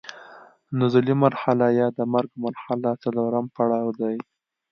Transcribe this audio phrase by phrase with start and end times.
[0.79, 4.15] نزولي مرحله یا د مرګ مرحله څلورم پړاو دی.